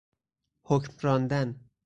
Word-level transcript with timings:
حکم 0.63 0.93
راندن 1.01 1.55